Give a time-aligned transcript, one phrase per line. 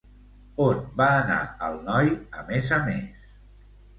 [0.63, 2.09] On va anar el noi
[2.39, 3.29] a més a més?